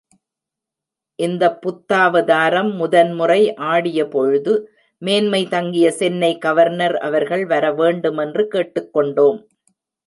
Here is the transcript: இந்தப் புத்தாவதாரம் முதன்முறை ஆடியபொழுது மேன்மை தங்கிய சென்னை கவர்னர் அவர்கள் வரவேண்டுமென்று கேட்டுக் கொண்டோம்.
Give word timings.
இந்தப் 1.19 1.59
புத்தாவதாரம் 1.61 2.71
முதன்முறை 2.75 3.53
ஆடியபொழுது 3.53 4.53
மேன்மை 5.01 5.47
தங்கிய 5.47 5.91
சென்னை 5.91 6.37
கவர்னர் 6.37 6.97
அவர்கள் 6.97 7.45
வரவேண்டுமென்று 7.45 8.47
கேட்டுக் 8.47 8.93
கொண்டோம். 8.93 9.39